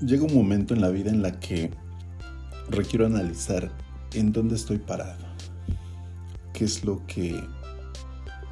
llega 0.00 0.24
un 0.24 0.34
momento 0.34 0.74
en 0.74 0.80
la 0.80 0.88
vida 0.88 1.10
en 1.10 1.22
la 1.22 1.38
que 1.38 1.70
requiero 2.68 3.06
analizar 3.06 3.70
en 4.14 4.32
dónde 4.32 4.56
estoy 4.56 4.78
parado, 4.78 5.24
qué 6.52 6.64
es 6.64 6.84
lo 6.84 7.06
que 7.06 7.42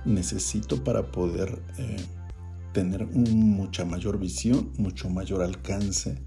necesito 0.05 0.83
para 0.85 1.11
poder 1.11 1.61
eh, 1.79 1.97
tener 2.73 3.07
mucha 3.07 3.85
mayor 3.85 4.19
visión, 4.19 4.73
mucho 4.79 5.09
mayor 5.09 5.43
alcance, 5.43 6.21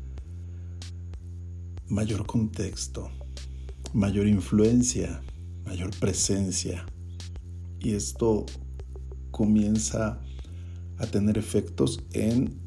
mayor 1.87 2.25
contexto, 2.25 3.09
mayor 3.93 4.27
influencia, 4.27 5.21
mayor 5.65 5.91
presencia. 5.99 6.85
Y 7.79 7.93
esto 7.93 8.45
comienza 9.31 10.21
a 10.97 11.07
tener 11.07 11.37
efectos 11.37 12.03
en 12.13 12.59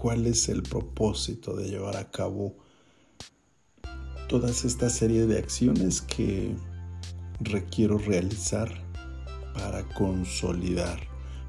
cuál 0.00 0.26
es 0.26 0.48
el 0.48 0.62
propósito 0.62 1.54
de 1.54 1.68
llevar 1.68 1.98
a 1.98 2.10
cabo 2.10 2.56
todas 4.30 4.64
esta 4.64 4.88
serie 4.88 5.26
de 5.26 5.38
acciones 5.38 6.00
que 6.00 6.56
requiero 7.38 7.98
realizar 7.98 8.72
para 9.52 9.86
consolidar, 9.90 11.00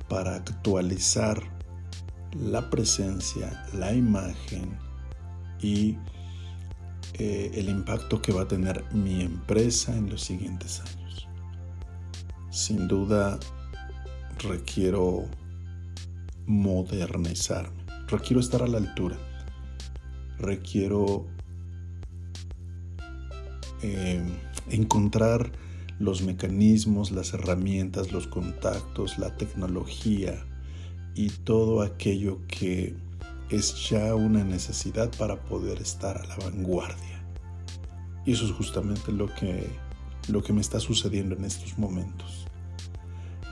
para 0.10 0.36
actualizar 0.36 1.42
la 2.38 2.70
presencia, 2.70 3.66
la 3.74 3.94
imagen 3.94 4.78
y 5.62 5.98
eh, 7.14 7.52
el 7.54 7.70
impacto 7.70 8.22
que 8.22 8.34
va 8.34 8.42
a 8.42 8.48
tener 8.50 8.84
mi 8.94 9.22
empresa 9.22 9.96
en 9.96 10.10
los 10.10 10.24
siguientes 10.24 10.82
años. 10.82 11.26
Sin 12.50 12.90
duda 12.90 13.40
requiero 14.40 15.24
modernizarme 16.48 17.81
requiero 18.12 18.40
estar 18.40 18.62
a 18.62 18.68
la 18.68 18.78
altura, 18.78 19.18
requiero 20.38 21.26
eh, 23.82 24.22
encontrar 24.70 25.52
los 26.00 26.22
mecanismos, 26.22 27.12
las 27.12 27.34
herramientas, 27.34 28.12
los 28.12 28.28
contactos, 28.28 29.18
la 29.18 29.36
tecnología 29.38 30.46
y 31.16 31.30
todo 31.30 31.82
aquello 31.82 32.40
que 32.48 32.96
es 33.50 33.90
ya 33.90 34.16
una 34.16 34.44
necesidad 34.44 35.12
para 35.18 35.42
poder 35.42 35.82
estar 35.82 36.18
a 36.18 36.26
la 36.26 36.36
vanguardia. 36.38 37.24
Y 38.26 38.34
eso 38.34 38.46
es 38.46 38.52
justamente 38.52 39.12
lo 39.12 39.34
que, 39.34 39.68
lo 40.30 40.42
que 40.44 40.54
me 40.54 40.62
está 40.62 40.80
sucediendo 40.80 41.36
en 41.36 41.46
estos 41.46 41.78
momentos. 41.78 42.46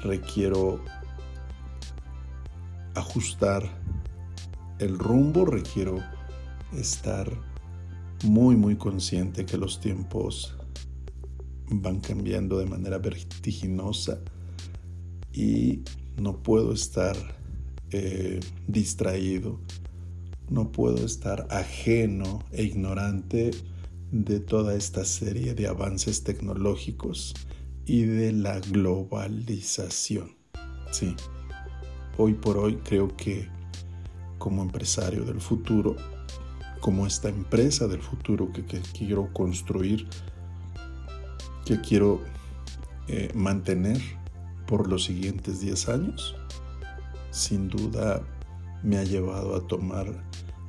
Requiero 0.03 0.79
ajustar 2.95 3.69
el 4.79 4.97
rumbo, 4.97 5.45
requiero 5.45 5.99
estar 6.73 7.29
muy, 8.23 8.55
muy 8.55 8.75
consciente 8.75 9.45
que 9.45 9.57
los 9.57 9.79
tiempos 9.79 10.55
van 11.69 11.99
cambiando 11.99 12.57
de 12.57 12.65
manera 12.65 12.97
vertiginosa 12.97 14.19
y 15.31 15.83
no 16.17 16.41
puedo 16.41 16.73
estar 16.73 17.15
eh, 17.91 18.39
distraído, 18.67 19.59
no 20.49 20.71
puedo 20.71 21.05
estar 21.05 21.47
ajeno 21.49 22.43
e 22.51 22.63
ignorante 22.63 23.51
de 24.11 24.39
toda 24.39 24.75
esta 24.75 25.05
serie 25.05 25.53
de 25.53 25.67
avances 25.67 26.23
tecnológicos 26.23 27.35
y 27.85 28.03
de 28.03 28.31
la 28.31 28.59
globalización. 28.59 30.35
Sí, 30.91 31.15
hoy 32.17 32.33
por 32.33 32.57
hoy 32.57 32.77
creo 32.77 33.15
que 33.15 33.47
como 34.39 34.63
empresario 34.63 35.23
del 35.23 35.39
futuro, 35.39 35.95
como 36.79 37.05
esta 37.05 37.29
empresa 37.29 37.87
del 37.87 38.01
futuro 38.01 38.51
que, 38.51 38.63
quiero 38.63 39.31
construir, 39.33 40.07
que 41.65 41.79
quiero 41.81 42.21
eh, 43.07 43.31
mantener 43.35 44.01
por 44.65 44.87
los 44.89 45.03
siguientes 45.03 45.59
10 45.59 45.89
años, 45.89 46.35
sin 47.31 47.67
duda 47.67 48.21
me 48.81 48.97
ha 48.97 49.03
llevado 49.03 49.55
a 49.55 49.67
tomar 49.67 50.07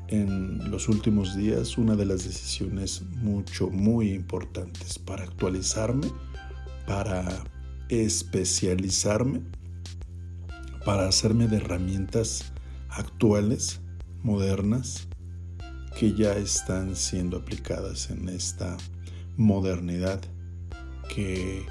en 0.09 0.71
los 0.71 0.89
últimos 0.89 1.37
días 1.37 1.79
una 1.79 1.95
de 1.95 2.05
las 2.05 2.25
decisiones 2.25 3.03
mucho, 3.23 3.71
muy 3.71 4.13
importantes 4.13 4.99
para 4.99 5.23
actualizarme, 5.23 6.09
para 6.87 7.45
especializarme, 7.89 9.41
para 10.85 11.07
hacerme 11.07 11.47
de 11.47 11.59
herramientas 11.59 12.53
actuales, 12.91 13.81
modernas, 14.23 15.09
que 15.99 16.15
ya 16.15 16.33
están 16.35 16.97
siendo 16.97 17.39
aplicadas 17.39 18.11
en 18.11 18.29
esta 18.29 18.77
modernidad 19.37 20.21
que 21.15 21.67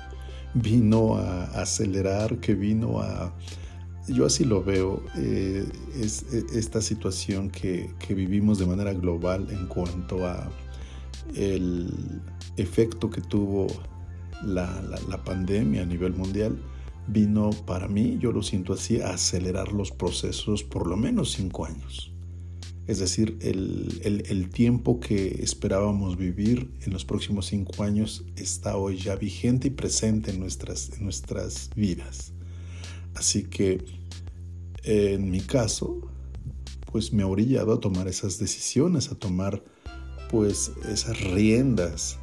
vino 0.53 1.15
a 1.15 1.45
acelerar, 1.61 2.39
que 2.39 2.55
vino 2.55 3.01
a... 3.01 3.33
Yo 4.07 4.25
así 4.25 4.43
lo 4.43 4.63
veo, 4.63 5.03
eh, 5.17 5.67
es, 5.95 6.23
esta 6.33 6.81
situación 6.81 7.49
que, 7.51 7.93
vivimos 8.09 8.57
de 8.57 8.65
manera 8.65 8.93
global 8.93 9.47
en 9.51 9.67
cuanto 9.67 10.25
a 10.25 10.49
el 11.35 12.21
efecto 12.57 13.09
que 13.11 13.21
tuvo 13.21 13.67
la 14.43 15.23
pandemia 15.23 15.83
a 15.83 15.85
nivel 15.85 16.13
mundial 16.13 16.57
vino 17.11 17.49
para 17.65 17.87
mí, 17.87 18.17
yo 18.19 18.31
lo 18.31 18.43
siento 18.43 18.73
así, 18.73 19.01
a 19.01 19.11
acelerar 19.11 19.71
los 19.71 19.91
procesos 19.91 20.63
por 20.63 20.87
lo 20.87 20.97
menos 20.97 21.31
cinco 21.31 21.65
años. 21.65 22.11
Es 22.87 22.97
decir, 22.97 23.37
el, 23.41 24.49
tiempo 24.49 24.99
que 24.99 25.43
esperábamos 25.43 26.17
vivir 26.17 26.71
en 26.81 26.91
los 26.91 27.05
próximos 27.05 27.45
cinco 27.45 27.83
años 27.83 28.25
está 28.35 28.77
hoy 28.77 28.97
ya 28.97 29.15
vigente 29.15 29.67
y 29.67 29.71
presente 29.71 30.31
en 30.31 30.39
nuestras, 30.39 30.91
en 30.97 31.03
nuestras 31.03 31.69
vidas. 31.75 32.33
Así 33.13 33.43
que 33.43 33.85
en 34.83 35.29
mi 35.29 35.39
caso, 35.41 36.01
pues 36.91 37.13
me 37.13 37.21
ha 37.21 37.27
orillado 37.27 37.73
a 37.73 37.79
tomar 37.79 38.07
esas 38.07 38.39
decisiones, 38.39 39.11
a 39.11 39.15
tomar 39.15 39.63
pues 40.31 40.71
esas 40.91 41.21
riendas 41.21 42.17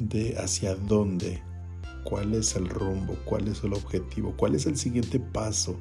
de 0.00 0.38
hacia 0.38 0.74
dónde 0.74 1.42
cuál 2.06 2.34
es 2.34 2.54
el 2.54 2.68
rumbo, 2.68 3.16
cuál 3.24 3.48
es 3.48 3.64
el 3.64 3.74
objetivo, 3.74 4.32
cuál 4.36 4.54
es 4.54 4.66
el 4.66 4.76
siguiente 4.76 5.18
paso 5.18 5.76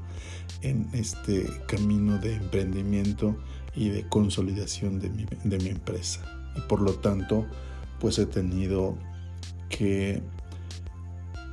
en 0.62 0.90
este 0.92 1.46
camino 1.68 2.18
de 2.18 2.34
emprendimiento 2.34 3.38
y 3.76 3.90
de 3.90 4.08
consolidación 4.10 5.00
de 5.00 5.10
mi, 5.10 5.70
empresa. 5.70 6.22
Y 6.58 6.62
por 6.62 6.82
lo 6.82 6.96
tanto, 6.96 7.46
pues 8.00 8.18
he 8.18 8.26
tenido 8.26 8.98
que 9.70 10.24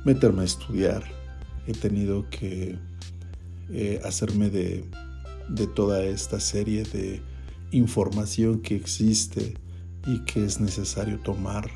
meterme 0.05 0.41
a 0.41 0.45
estudiar, 0.45 1.03
he 1.67 1.73
tenido 1.73 2.27
que 2.31 2.79
eh, 3.69 4.01
hacerme 4.03 4.49
de, 4.49 4.89
de 5.49 5.67
toda 5.67 6.03
esta 6.03 6.39
serie 6.39 6.83
de 6.83 7.21
información 7.71 8.61
que 8.61 8.75
existe 8.75 9.53
y 10.07 10.19
que 10.25 10.43
es 10.43 10.59
necesario 10.59 11.19
tomar 11.19 11.69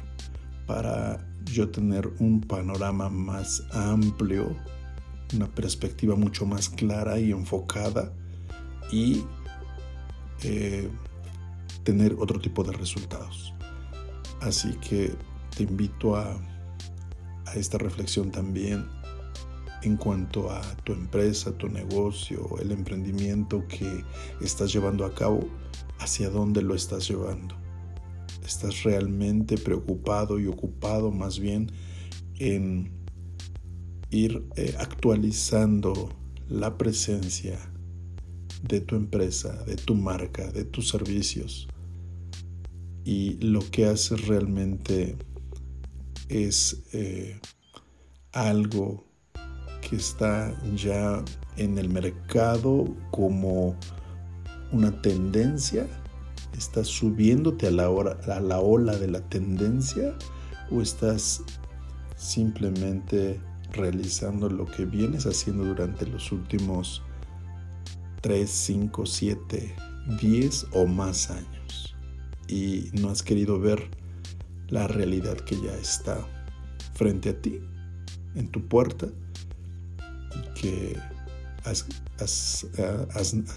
para 0.66 1.27
yo 1.52 1.70
tener 1.70 2.08
un 2.20 2.42
panorama 2.42 3.10
más 3.10 3.64
amplio, 3.72 4.56
una 5.34 5.48
perspectiva 5.48 6.16
mucho 6.16 6.46
más 6.46 6.70
clara 6.70 7.20
y 7.20 7.32
enfocada 7.32 8.14
y 8.92 9.24
eh, 10.44 10.90
tener 11.84 12.16
otro 12.20 12.40
tipo 12.40 12.64
de 12.64 12.74
resultados. 12.74 13.54
Así 14.42 14.74
que 14.76 15.14
te 15.56 15.64
invito 15.64 16.16
a, 16.16 16.40
a 17.46 17.54
esta 17.56 17.78
reflexión 17.78 18.32
también 18.32 18.86
en 19.84 19.98
cuanto 19.98 20.52
a 20.52 20.62
tu 20.84 20.94
empresa, 20.94 21.52
tu 21.58 21.70
negocio, 21.70 22.58
el 22.60 22.72
emprendimiento 22.72 23.66
que 23.68 24.04
estás 24.42 24.74
llevando 24.74 25.06
a 25.06 25.14
cabo, 25.14 25.48
hacia 26.00 26.30
dónde 26.30 26.62
lo 26.62 26.76
estás 26.76 27.08
llevando 27.08 27.67
estás 28.48 28.84
realmente 28.84 29.58
preocupado 29.58 30.40
y 30.40 30.48
ocupado 30.48 31.12
más 31.12 31.40
bien 31.40 31.72
en 32.40 32.92
ir 34.10 34.46
eh, 34.56 34.74
actualizando 34.80 36.10
la 36.48 36.78
presencia 36.78 37.60
de 38.64 38.80
tu 38.80 38.96
empresa, 38.96 39.64
de 39.66 39.76
tu 39.76 39.96
marca, 39.96 40.50
de 40.52 40.64
tus 40.64 40.90
servicios. 40.90 41.68
Y 43.04 43.34
lo 43.46 43.60
que 43.70 43.86
haces 43.86 44.28
realmente 44.28 45.18
es 46.30 46.84
eh, 46.94 47.40
algo 48.32 49.06
que 49.82 49.98
está 49.98 50.58
ya 50.76 51.24
en 51.58 51.78
el 51.78 51.90
mercado 51.90 52.96
como 53.12 53.76
una 54.72 55.02
tendencia 55.02 55.88
¿Estás 56.58 56.88
subiéndote 56.88 57.68
a 57.68 57.72
la, 57.72 57.86
a 57.86 58.40
la 58.40 58.60
ola 58.60 58.96
de 58.96 59.08
la 59.08 59.22
tendencia 59.22 60.16
o 60.72 60.82
estás 60.82 61.44
simplemente 62.16 63.40
realizando 63.74 64.50
lo 64.50 64.66
que 64.66 64.86
vienes 64.86 65.26
haciendo 65.26 65.66
durante 65.66 66.08
los 66.08 66.32
últimos 66.32 67.04
3, 68.22 68.50
5, 68.50 69.06
7, 69.06 69.76
10 70.20 70.68
o 70.74 70.88
más 70.88 71.30
años 71.30 71.96
y 72.48 72.90
no 72.94 73.10
has 73.10 73.24
querido 73.24 73.60
ver 73.60 73.90
la 74.70 74.88
realidad 74.88 75.36
que 75.38 75.56
ya 75.62 75.74
está 75.76 76.18
frente 76.94 77.30
a 77.30 77.42
ti, 77.42 77.62
en 78.36 78.50
tu 78.50 78.68
puerta, 78.68 79.08
y 80.36 80.60
que 80.60 80.98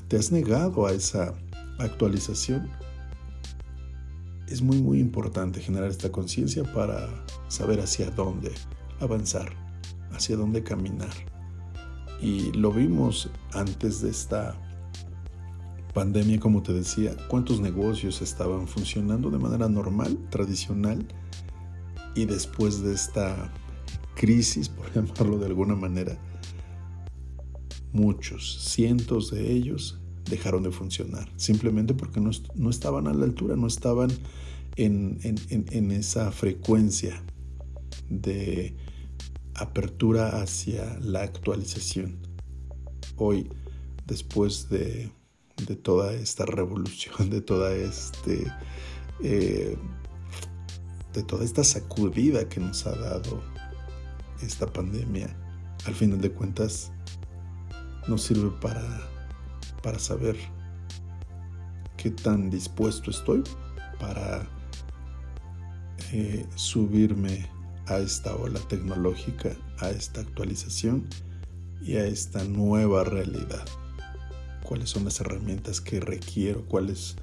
te 0.08 0.17
has 0.17 0.32
negado 0.32 0.87
a 0.87 0.93
esa 0.93 1.35
actualización, 1.79 2.69
es 4.50 4.62
muy 4.62 4.82
muy 4.82 4.99
importante 4.99 5.61
generar 5.61 5.88
esta 5.88 6.11
conciencia 6.11 6.64
para 6.75 7.08
saber 7.49 7.81
hacia 7.81 8.11
dónde 8.11 8.52
avanzar, 8.99 9.52
hacia 10.12 10.37
dónde 10.37 10.62
caminar. 10.62 11.12
Y 12.20 12.52
lo 12.52 12.73
vimos 12.73 13.31
antes 13.52 14.02
de 14.02 14.11
esta 14.11 14.56
pandemia, 15.94 16.38
como 16.38 16.62
te 16.62 16.73
decía, 16.73 17.17
cuántos 17.29 17.61
negocios 17.61 18.20
estaban 18.23 18.69
funcionando 18.69 19.31
de 19.31 19.38
manera 19.38 19.69
normal, 19.69 20.19
tradicional, 20.31 21.06
y 22.14 22.25
después 22.25 22.82
de 22.82 22.93
esta 22.93 23.53
crisis, 24.17 24.69
por 24.69 24.93
llamarlo 24.94 25.38
de 25.38 25.46
alguna 25.46 25.76
manera, 25.76 26.19
muchos, 27.93 28.61
cientos 28.64 29.31
de 29.31 29.53
ellos 29.53 30.00
dejaron 30.25 30.62
de 30.62 30.70
funcionar, 30.70 31.31
simplemente 31.37 31.94
porque 31.94 32.20
no, 32.20 32.70
estaban 32.70 33.06
a 33.06 33.14
la 33.14 33.25
altura, 33.25 33.56
no 33.56 33.67
estaban 33.67 34.11
en, 34.76 35.19
en 35.22 35.90
esa 35.90 36.31
frecuencia 36.32 37.22
de 38.08 38.75
apertura 39.55 40.40
hacia 40.40 40.99
la 41.00 41.22
actualización. 41.22 42.19
Hoy, 43.17 43.49
después 44.06 44.69
de, 44.69 45.11
toda 45.82 46.14
esta 46.14 46.46
revolución, 46.46 47.31
de 47.31 47.43
toda 47.43 47.75
este 47.75 48.50
eh, 49.22 49.76
de 51.12 51.22
toda 51.22 51.44
esta 51.44 51.64
sacudida 51.64 52.49
que 52.49 52.61
nos 52.61 52.87
ha 52.87 52.96
dado 52.96 53.43
esta 54.43 54.67
pandemia, 54.67 55.37
al 55.84 55.94
final 55.94 56.20
de 56.20 56.31
cuentas 56.31 56.93
nos 58.08 58.22
sirve 58.22 58.50
para, 58.61 58.82
para 59.82 59.99
saber 59.99 60.37
qué 61.97 62.11
tan 62.11 62.50
dispuesto 62.50 63.11
estoy 63.11 63.43
para 63.99 64.47
eh, 66.12 66.47
subirme 66.55 67.47
a 67.87 67.99
esta 67.99 68.35
ola 68.35 68.61
tecnológica, 68.69 69.56
a 69.79 69.91
esta 69.91 70.21
actualización 70.21 71.06
y 71.82 71.97
a 71.97 72.06
esta 72.06 72.44
nueva 72.44 73.05
realidad. 73.05 73.65
¿Cuáles 74.62 74.91
son 74.91 75.05
las 75.05 75.21
herramientas 75.21 75.81
que 75.81 76.00
requiero? 76.00 76.65
¿Cuáles 76.67 77.17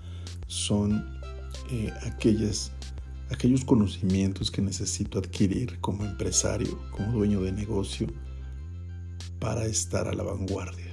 son 0.48 1.18
eh, 1.72 1.92
aquellas, 2.04 2.72
aquellos 3.32 3.66
conocimientos 3.66 4.52
que 4.52 4.62
necesito 4.62 5.20
adquirir 5.20 5.80
como 5.80 6.06
empresario, 6.06 6.80
como 6.92 7.14
dueño 7.14 7.42
de 7.42 7.52
negocio, 7.52 8.08
para 9.40 9.66
estar 9.66 10.08
a 10.08 10.14
la 10.14 10.24
vanguardia, 10.24 10.87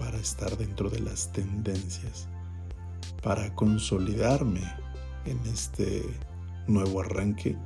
para 0.00 0.18
estar 0.18 0.56
dentro 0.56 0.88
de 0.88 0.98
las 1.00 1.30
tendencias, 1.30 2.26
para 3.22 3.54
consolidarme 3.54 4.62
en 5.26 5.38
este 5.40 6.02
nuevo 6.66 7.02
arranque 7.02 7.56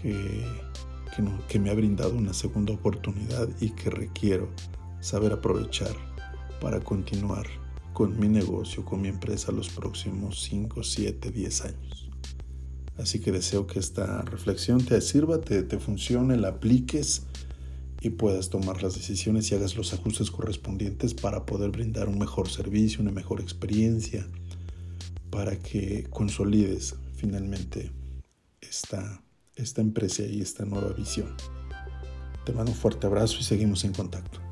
que, 0.00 1.58
me 1.58 1.70
ha 1.70 1.74
brindado 1.74 2.14
una 2.14 2.32
segunda 2.32 2.72
oportunidad 2.72 3.48
y 3.60 3.70
que 3.70 3.90
requiero 3.90 4.48
saber 5.00 5.32
aprovechar 5.32 5.94
para 6.60 6.80
continuar 6.80 7.46
con 7.92 8.18
mi 8.18 8.28
negocio, 8.28 8.84
con 8.84 9.00
mi 9.00 9.08
empresa 9.08 9.50
los 9.50 9.68
próximos 9.68 10.42
5, 10.42 10.82
7, 10.82 11.30
10 11.30 11.64
años. 11.64 12.10
Así 12.96 13.20
que 13.20 13.32
deseo 13.32 13.66
que 13.66 13.80
esta 13.80 14.22
reflexión 14.22 14.84
te 14.84 15.00
sirva, 15.00 15.40
te, 15.40 15.62
te 15.62 15.78
funcione, 15.78 16.36
la 16.36 16.48
apliques 16.48 17.26
y 18.04 18.10
puedas 18.10 18.50
tomar 18.50 18.82
las 18.82 18.94
decisiones 18.94 19.50
y 19.50 19.54
hagas 19.54 19.76
los 19.76 19.92
ajustes 19.92 20.30
correspondientes 20.30 21.14
para 21.14 21.44
poder 21.46 21.70
brindar 21.70 22.08
un 22.08 22.18
mejor 22.18 22.48
servicio, 22.48 23.00
una 23.00 23.10
mejor 23.10 23.40
experiencia, 23.40 24.26
para 25.30 25.58
que 25.58 26.06
consolides 26.10 26.94
finalmente 27.16 27.90
esta 28.60 29.24
esta 29.56 29.80
empresa 29.80 30.22
y 30.24 30.40
esta 30.40 30.64
nueva 30.64 30.92
visión. 30.92 31.34
Te 32.44 32.52
mando 32.52 32.72
un 32.72 32.76
fuerte 32.76 33.06
abrazo 33.06 33.38
y 33.40 33.44
seguimos 33.44 33.84
en 33.84 33.92
contacto. 33.92 34.43